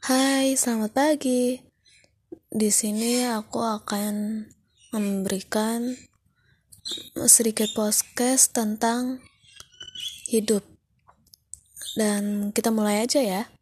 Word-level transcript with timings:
Hai, 0.00 0.56
selamat 0.56 0.96
pagi. 0.96 1.60
Di 2.48 2.72
sini 2.72 3.20
aku 3.28 3.60
akan 3.60 4.48
memberikan 4.96 5.92
sedikit 7.28 7.68
podcast 7.76 8.56
tentang 8.56 9.20
hidup. 10.24 10.64
Dan 12.00 12.48
kita 12.48 12.72
mulai 12.72 13.04
aja 13.04 13.20
ya. 13.20 13.52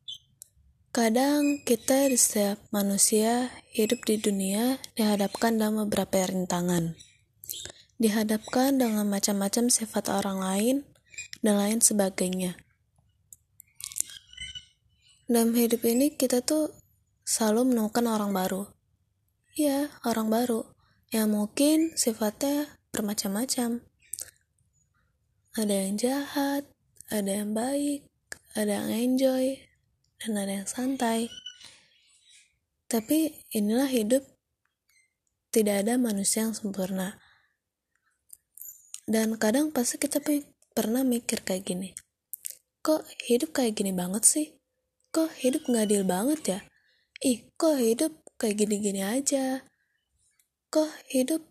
Kadang 0.94 1.58
kita 1.66 2.06
di 2.06 2.14
setiap 2.14 2.62
manusia 2.70 3.50
hidup 3.74 4.06
di 4.06 4.22
dunia 4.22 4.78
dihadapkan 4.94 5.58
dalam 5.58 5.90
beberapa 5.90 6.22
rintangan. 6.22 6.94
Dihadapkan 7.98 8.78
dengan 8.78 9.10
macam-macam 9.10 9.74
sifat 9.74 10.06
orang 10.06 10.38
lain 10.38 10.76
dan 11.42 11.58
lain 11.58 11.82
sebagainya 11.82 12.67
dalam 15.28 15.52
hidup 15.52 15.84
ini 15.84 16.16
kita 16.16 16.40
tuh 16.40 16.72
selalu 17.20 17.68
menemukan 17.68 18.08
orang 18.08 18.32
baru. 18.32 18.64
Ya, 19.52 19.92
orang 20.08 20.32
baru 20.32 20.64
yang 21.12 21.36
mungkin 21.36 21.92
sifatnya 22.00 22.80
bermacam-macam. 22.96 23.84
Ada 25.52 25.74
yang 25.84 26.00
jahat, 26.00 26.64
ada 27.12 27.44
yang 27.44 27.52
baik, 27.52 28.08
ada 28.56 28.80
yang 28.80 28.88
enjoy, 28.88 29.60
dan 30.16 30.40
ada 30.40 30.64
yang 30.64 30.68
santai. 30.68 31.28
Tapi 32.88 33.44
inilah 33.52 33.92
hidup. 33.92 34.24
Tidak 35.52 35.84
ada 35.84 36.00
manusia 36.00 36.48
yang 36.48 36.56
sempurna. 36.56 37.20
Dan 39.04 39.36
kadang 39.36 39.76
pasti 39.76 40.00
kita 40.00 40.24
pernah 40.72 41.04
mikir 41.04 41.44
kayak 41.44 41.68
gini. 41.68 41.92
Kok 42.80 43.04
hidup 43.28 43.52
kayak 43.52 43.76
gini 43.76 43.92
banget 43.92 44.24
sih? 44.24 44.57
Kok 45.08 45.30
hidup 45.40 45.64
nggak 45.68 45.84
adil 45.88 46.02
banget 46.04 46.40
ya? 46.44 46.60
Ih 47.24 47.48
kok 47.58 47.76
hidup 47.80 48.12
kayak 48.38 48.64
gini-gini 48.64 49.02
aja? 49.02 49.66
Kok 50.70 50.90
hidup 51.10 51.42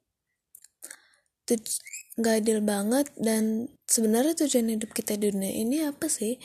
nggak 2.17 2.35
adil 2.43 2.59
banget? 2.63 3.07
Dan 3.17 3.71
sebenarnya 3.89 4.33
tujuan 4.45 4.77
hidup 4.77 4.91
kita 4.93 5.17
di 5.17 5.33
dunia 5.33 5.53
ini 5.53 5.83
apa 5.83 6.07
sih? 6.07 6.37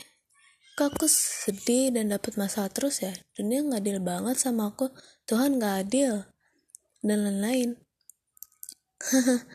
Kok 0.73 0.97
aku 0.97 1.05
sedih 1.05 1.93
dan 1.93 2.09
dapat 2.09 2.33
masalah 2.33 2.73
terus 2.73 3.05
ya? 3.05 3.13
Dunia 3.37 3.61
nggak 3.61 3.81
adil 3.85 3.99
banget 4.01 4.41
sama 4.41 4.73
aku. 4.73 4.89
Tuhan 5.29 5.61
nggak 5.61 5.75
adil. 5.85 6.25
Dan 7.05 7.29
lain-lain. 7.29 7.77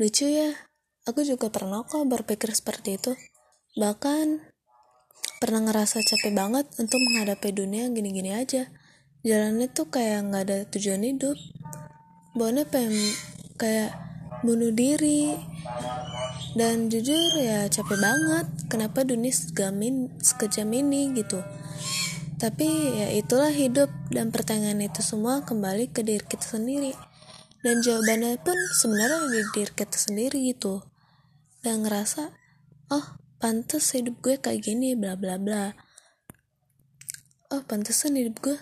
Lucu 0.00 0.26
ya. 0.26 0.50
Aku 1.06 1.22
juga 1.22 1.54
pernah 1.54 1.86
kok 1.86 2.02
berpikir 2.10 2.50
seperti 2.50 2.98
itu. 2.98 3.14
Bahkan 3.78 4.45
pernah 5.46 5.62
ngerasa 5.62 6.02
capek 6.02 6.34
banget 6.34 6.66
untuk 6.74 6.98
menghadapi 6.98 7.54
dunia 7.54 7.86
gini-gini 7.94 8.34
aja. 8.34 8.66
Jalannya 9.22 9.70
tuh 9.70 9.86
kayak 9.86 10.26
nggak 10.26 10.42
ada 10.42 10.58
tujuan 10.74 11.06
hidup. 11.06 11.38
Bawahnya 12.34 12.66
pengen 12.66 12.98
kayak 13.54 13.94
bunuh 14.42 14.74
diri. 14.74 15.38
Dan 16.58 16.90
jujur 16.90 17.38
ya 17.38 17.70
capek 17.70 17.94
banget. 17.94 18.46
Kenapa 18.66 19.06
dunia 19.06 19.30
segamin 19.30 20.10
sekejam 20.18 20.66
ini 20.74 21.14
gitu? 21.14 21.38
Tapi 22.42 22.66
ya 23.06 23.14
itulah 23.14 23.54
hidup 23.54 23.86
dan 24.10 24.34
pertanyaan 24.34 24.82
itu 24.82 24.98
semua 24.98 25.46
kembali 25.46 25.94
ke 25.94 26.02
diri 26.02 26.26
kita 26.26 26.42
sendiri. 26.42 26.90
Dan 27.62 27.86
jawabannya 27.86 28.42
pun 28.42 28.58
sebenarnya 28.82 29.30
di 29.30 29.40
diri 29.54 29.72
kita 29.78 29.94
sendiri 29.94 30.42
gitu. 30.50 30.82
Dan 31.62 31.86
ngerasa 31.86 32.34
oh 32.90 33.25
pantas 33.46 33.94
hidup 33.94 34.18
gue 34.26 34.42
kayak 34.42 34.66
gini 34.66 34.98
bla 34.98 35.14
bla 35.14 35.38
bla. 35.38 35.78
Oh 37.54 37.62
pantesan 37.62 38.18
hidup 38.18 38.42
gue 38.42 38.58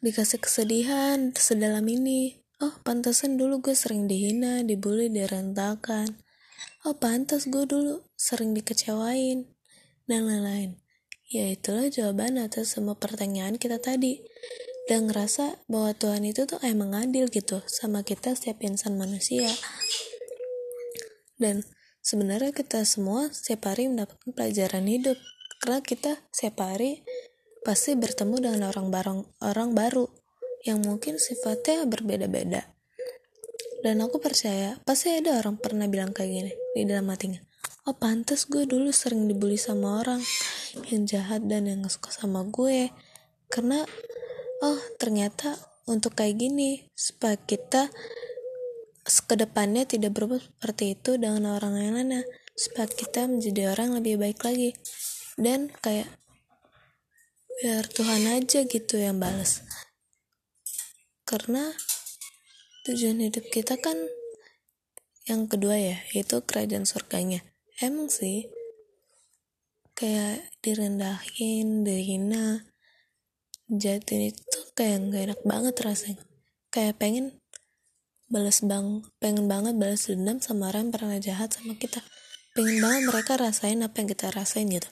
dikasih 0.00 0.40
kesedihan 0.40 1.36
sedalam 1.36 1.84
ini. 1.84 2.40
Oh 2.64 2.80
pantesan 2.80 3.36
dulu 3.36 3.60
gue 3.60 3.76
sering 3.76 4.08
dihina 4.08 4.64
dibully 4.64 5.12
direntakan 5.12 6.16
oh 6.88 6.96
pantas 6.96 7.44
gue 7.44 7.68
dulu 7.68 8.08
sering 8.16 8.56
dikecewain 8.56 9.44
dan 10.08 10.24
lain-lain. 10.24 10.80
Ya 11.28 11.52
itulah 11.52 11.92
jawaban 11.92 12.40
atas 12.40 12.72
semua 12.72 12.96
pertanyaan 12.96 13.60
kita 13.60 13.76
tadi. 13.78 14.24
Dan 14.88 15.06
ngerasa 15.06 15.60
bahwa 15.68 15.92
Tuhan 15.94 16.24
itu 16.26 16.48
tuh 16.48 16.58
emang 16.64 16.96
adil 16.96 17.28
gitu 17.28 17.60
sama 17.68 18.00
kita 18.02 18.32
setiap 18.32 18.64
insan 18.64 18.96
manusia. 18.98 19.46
Dan 21.36 21.62
sebenarnya 22.00 22.52
kita 22.52 22.82
semua 22.88 23.30
setiap 23.30 23.72
hari 23.72 23.88
mendapatkan 23.88 24.32
pelajaran 24.32 24.84
hidup. 24.88 25.16
Karena 25.60 25.84
kita 25.84 26.16
setiap 26.32 26.64
hari 26.64 27.04
pasti 27.60 27.92
bertemu 27.92 28.36
dengan 28.40 28.72
orang 28.72 28.88
bareng 28.88 29.20
orang 29.44 29.76
baru 29.76 30.08
yang 30.64 30.80
mungkin 30.80 31.20
sifatnya 31.20 31.84
berbeda-beda. 31.84 32.64
Dan 33.80 34.00
aku 34.04 34.20
percaya 34.20 34.76
pasti 34.84 35.12
ada 35.12 35.40
orang 35.40 35.56
pernah 35.56 35.88
bilang 35.88 36.12
kayak 36.12 36.30
gini 36.32 36.52
di 36.76 36.84
dalam 36.84 37.08
hatinya 37.08 37.40
oh 37.88 37.96
pantas 37.96 38.44
gue 38.46 38.68
dulu 38.68 38.92
sering 38.92 39.24
dibully 39.26 39.56
sama 39.56 40.04
orang 40.04 40.20
yang 40.92 41.08
jahat 41.08 41.42
dan 41.48 41.66
yang 41.66 41.82
suka 41.88 42.12
sama 42.12 42.44
gue. 42.46 42.92
Karena 43.50 43.82
oh 44.62 44.80
ternyata 45.00 45.56
untuk 45.88 46.14
kayak 46.14 46.38
gini 46.38 46.86
supaya 46.92 47.34
kita 47.34 47.88
ke 49.10 49.34
depannya 49.34 49.82
tidak 49.82 50.14
berubah 50.14 50.38
seperti 50.38 50.94
itu 50.94 51.18
dengan 51.18 51.58
orang 51.58 51.74
yang 51.74 51.98
lainnya 51.98 52.22
supaya 52.54 52.86
kita 52.86 53.26
menjadi 53.26 53.74
orang 53.74 53.98
lebih 53.98 54.22
baik 54.22 54.38
lagi. 54.46 54.78
Dan 55.34 55.74
kayak 55.82 56.06
biar 57.60 57.84
Tuhan 57.90 58.24
aja 58.30 58.64
gitu 58.64 58.94
yang 58.96 59.18
balas 59.18 59.66
karena 61.30 61.70
tujuan 62.82 63.22
hidup 63.22 63.46
kita 63.54 63.78
kan 63.78 63.94
yang 65.30 65.46
kedua 65.46 65.78
ya 65.78 66.02
itu 66.10 66.42
kerajaan 66.42 66.82
surganya. 66.82 67.46
Emang 67.78 68.10
sih 68.10 68.50
kayak 69.94 70.50
direndahin 70.58 71.86
dihina 71.86 72.66
jatin 73.70 74.34
itu 74.34 74.58
kayak 74.74 75.06
gak 75.14 75.22
enak 75.30 75.40
banget 75.46 75.74
rasanya. 75.86 76.24
Kayak 76.74 76.98
pengen 76.98 77.38
balas 78.30 78.62
bang 78.62 79.02
pengen 79.18 79.50
banget 79.50 79.74
balas 79.74 80.06
dendam 80.06 80.38
sama 80.38 80.70
orang 80.70 80.88
yang 80.88 80.94
pernah 80.94 81.18
jahat 81.18 81.50
sama 81.50 81.74
kita. 81.74 81.98
Pengen 82.54 82.78
banget 82.78 83.02
mereka 83.10 83.32
rasain 83.34 83.82
apa 83.82 83.98
yang 83.98 84.08
kita 84.08 84.30
rasain 84.30 84.70
gitu. 84.70 84.86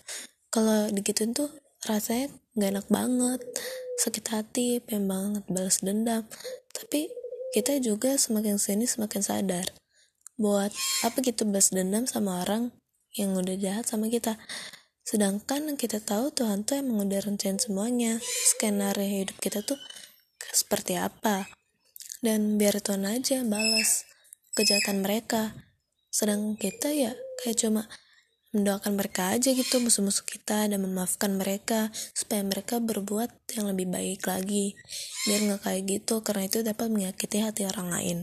Kalau 0.50 0.90
digituin 0.90 1.38
tuh 1.38 1.46
rasanya 1.86 2.34
nggak 2.58 2.70
enak 2.74 2.86
banget 2.90 3.40
sakit 4.02 4.24
hati 4.34 4.82
pengen 4.82 5.06
banget 5.06 5.46
balas 5.46 5.78
dendam. 5.78 6.26
Tapi 6.74 7.14
kita 7.54 7.78
juga 7.78 8.18
semakin 8.18 8.58
sini 8.58 8.90
semakin 8.90 9.22
sadar 9.22 9.70
buat 10.34 10.74
apa 11.06 11.18
gitu 11.22 11.46
balas 11.46 11.70
dendam 11.70 12.10
sama 12.10 12.42
orang 12.42 12.74
yang 13.14 13.38
udah 13.38 13.54
jahat 13.54 13.86
sama 13.86 14.10
kita. 14.10 14.34
Sedangkan 15.06 15.78
kita 15.78 16.02
tahu 16.02 16.34
Tuhan 16.34 16.66
tuh 16.66 16.82
emang 16.82 17.06
udah 17.06 17.22
rencanain 17.22 17.62
semuanya. 17.62 18.18
Skenario 18.50 19.06
hidup 19.06 19.38
kita 19.38 19.62
tuh 19.62 19.78
seperti 20.52 20.98
apa 20.98 21.57
dan 22.24 22.58
biar 22.58 22.82
Tuhan 22.82 23.06
aja 23.06 23.42
balas 23.46 24.08
kejahatan 24.58 25.06
mereka. 25.06 25.54
Sedang 26.10 26.58
kita 26.58 26.90
ya 26.90 27.14
kayak 27.42 27.58
cuma 27.62 27.86
mendoakan 28.50 28.96
mereka 28.96 29.36
aja 29.36 29.52
gitu 29.52 29.76
musuh-musuh 29.78 30.24
kita 30.24 30.66
dan 30.66 30.80
memaafkan 30.80 31.36
mereka 31.36 31.92
supaya 32.16 32.40
mereka 32.40 32.80
berbuat 32.80 33.30
yang 33.54 33.70
lebih 33.70 33.92
baik 33.92 34.24
lagi. 34.26 34.74
Biar 35.28 35.40
nggak 35.46 35.60
kayak 35.62 35.82
gitu 35.86 36.24
karena 36.24 36.48
itu 36.48 36.58
dapat 36.64 36.88
menyakiti 36.90 37.38
hati 37.44 37.68
orang 37.68 37.88
lain. 37.92 38.18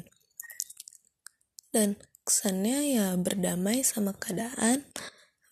Dan 1.69 1.95
kesannya 2.25 2.97
ya 2.97 3.07
berdamai 3.21 3.85
sama 3.85 4.17
keadaan 4.17 4.81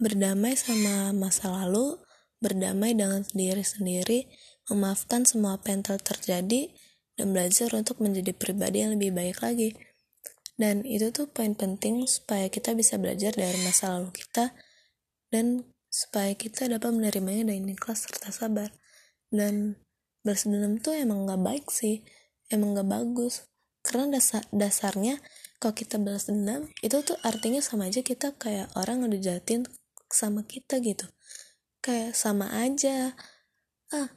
berdamai 0.02 0.58
sama 0.58 1.14
masa 1.14 1.54
lalu 1.54 2.02
berdamai 2.42 2.98
dengan 2.98 3.22
diri 3.32 3.62
sendiri 3.62 4.26
memaafkan 4.68 5.24
semua 5.24 5.62
apa 5.62 5.70
yang 5.70 5.86
terjadi 5.86 6.74
dan 7.14 7.34
belajar 7.34 7.70
untuk 7.74 8.02
menjadi 8.02 8.34
pribadi 8.34 8.82
yang 8.82 8.98
lebih 8.98 9.14
baik 9.14 9.40
lagi. 9.42 9.78
Dan 10.54 10.86
itu 10.86 11.10
tuh 11.10 11.30
poin 11.30 11.58
penting 11.58 12.06
supaya 12.06 12.46
kita 12.50 12.78
bisa 12.78 13.02
belajar 13.02 13.34
dari 13.34 13.58
masa 13.66 13.98
lalu 13.98 14.14
kita 14.14 14.54
dan 15.34 15.66
supaya 15.90 16.34
kita 16.38 16.70
dapat 16.70 16.94
menerimanya 16.94 17.54
dengan 17.54 17.74
ikhlas 17.74 18.06
serta 18.06 18.30
sabar. 18.30 18.70
Dan 19.34 19.82
balas 20.22 20.46
dendam 20.46 20.78
tuh 20.78 20.94
emang 20.94 21.26
gak 21.26 21.42
baik 21.42 21.66
sih, 21.74 22.06
emang 22.54 22.78
gak 22.78 22.90
bagus. 22.90 23.50
Karena 23.84 24.18
dasar, 24.18 24.46
dasarnya 24.54 25.20
kalau 25.58 25.76
kita 25.76 26.00
balas 26.00 26.30
dendam 26.30 26.70
itu 26.86 27.02
tuh 27.02 27.18
artinya 27.26 27.60
sama 27.60 27.90
aja 27.90 28.00
kita 28.00 28.38
kayak 28.38 28.72
orang 28.80 29.04
udah 29.04 29.20
jahatin 29.20 29.66
sama 30.08 30.46
kita 30.46 30.80
gitu. 30.80 31.10
Kayak 31.82 32.14
sama 32.16 32.54
aja. 32.54 33.18
Ah, 33.92 34.14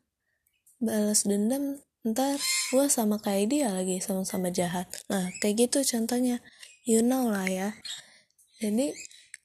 balas 0.79 1.25
dendam 1.25 1.81
ntar 2.07 2.39
gue 2.71 2.87
sama 2.87 3.19
kayak 3.19 3.47
dia 3.51 3.69
lagi 3.75 3.99
sama-sama 3.99 4.55
jahat. 4.55 4.87
Nah 5.11 5.35
kayak 5.43 5.67
gitu 5.67 5.83
contohnya. 5.83 6.39
You 6.87 7.03
know 7.03 7.27
lah 7.27 7.51
ya. 7.51 7.75
Jadi 8.63 8.95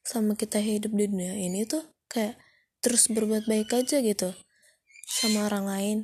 sama 0.06 0.38
kita 0.38 0.62
hidup 0.62 0.94
di 0.94 1.10
dunia 1.10 1.34
ini 1.34 1.66
tuh 1.66 1.82
kayak 2.06 2.38
terus 2.86 3.10
berbuat 3.10 3.50
baik 3.50 3.74
aja 3.74 3.98
gitu. 4.06 4.38
Sama 5.10 5.50
orang 5.50 5.66
lain. 5.66 5.98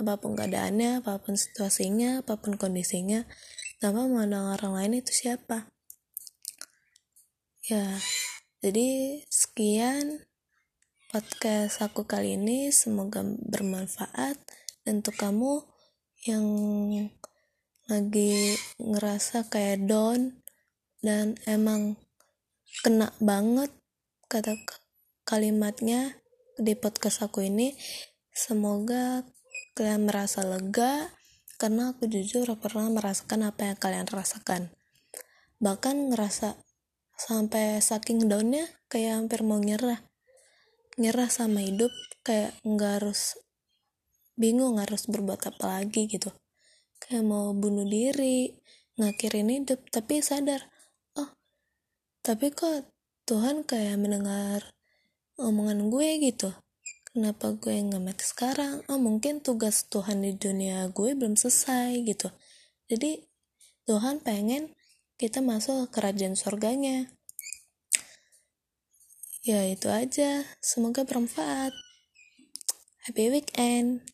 Apa 0.00 0.16
pun 0.16 0.32
keadaannya 0.32 1.04
apa 1.04 1.20
pun 1.20 1.36
situasinya 1.36 2.24
apa 2.24 2.40
pun 2.40 2.56
kondisinya. 2.56 3.28
Tanpa 3.76 4.08
memandang 4.08 4.56
orang 4.56 4.72
lain 4.80 5.04
itu 5.04 5.12
siapa. 5.12 5.68
Ya 7.68 8.00
jadi 8.64 9.20
sekian 9.28 10.24
podcast 11.12 11.84
aku 11.84 12.08
kali 12.08 12.40
ini. 12.40 12.72
Semoga 12.72 13.20
bermanfaat. 13.24 14.40
Dan 14.88 15.04
untuk 15.04 15.20
kamu 15.20 15.68
yang 16.26 16.46
lagi 17.86 18.58
ngerasa 18.82 19.46
kayak 19.46 19.86
down 19.86 20.42
dan 20.98 21.38
emang 21.46 21.94
kena 22.82 23.14
banget 23.22 23.70
kata 24.26 24.58
kalimatnya 25.22 26.18
di 26.58 26.74
podcast 26.74 27.22
aku 27.22 27.46
ini. 27.46 27.78
Semoga 28.34 29.22
kalian 29.78 30.10
merasa 30.10 30.42
lega 30.42 31.10
karena 31.58 31.94
aku 31.94 32.06
jujur 32.10 32.46
pernah 32.58 32.90
merasakan 32.90 33.50
apa 33.50 33.72
yang 33.72 33.78
kalian 33.78 34.08
rasakan. 34.10 34.74
Bahkan 35.58 36.14
ngerasa 36.14 36.58
sampai 37.18 37.82
saking 37.82 38.30
downnya 38.30 38.66
kayak 38.86 39.22
hampir 39.22 39.42
mau 39.42 39.58
nyerah. 39.58 40.02
Nyerah 40.98 41.30
sama 41.30 41.62
hidup 41.62 41.90
kayak 42.26 42.54
nggak 42.62 43.02
harus 43.02 43.38
bingung 44.38 44.78
harus 44.78 45.10
berbuat 45.10 45.42
apa 45.50 45.82
lagi 45.82 46.06
gitu. 46.06 46.30
Kayak 47.02 47.26
mau 47.26 47.50
bunuh 47.52 47.84
diri 47.84 48.54
ngakhirin 48.98 49.50
hidup 49.50 49.78
tapi 49.94 50.18
sadar 50.18 50.58
oh 51.14 51.30
tapi 52.18 52.50
kok 52.50 52.90
Tuhan 53.30 53.62
kayak 53.62 53.94
mendengar 53.94 54.74
omongan 55.38 55.86
gue 55.86 56.08
gitu? 56.18 56.50
Kenapa 57.06 57.54
gue 57.54 57.78
nggak 57.78 58.02
mati 58.02 58.24
sekarang? 58.26 58.82
Oh 58.90 58.98
mungkin 58.98 59.38
tugas 59.38 59.86
Tuhan 59.86 60.26
di 60.26 60.34
dunia 60.34 60.90
gue 60.90 61.14
belum 61.14 61.38
selesai 61.38 62.02
gitu. 62.08 62.32
Jadi 62.90 63.22
Tuhan 63.86 64.20
pengen 64.24 64.74
kita 65.20 65.44
masuk 65.44 65.88
ke 65.88 65.98
kerajaan 65.98 66.34
surganya. 66.34 67.10
Ya 69.46 69.64
itu 69.64 69.88
aja. 69.88 70.44
Semoga 70.60 71.08
bermanfaat. 71.08 71.72
Happy 73.06 73.32
weekend 73.32 74.04